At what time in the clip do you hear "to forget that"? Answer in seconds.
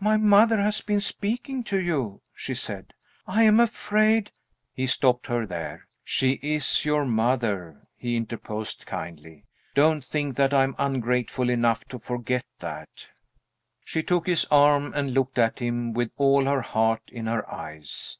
11.88-13.06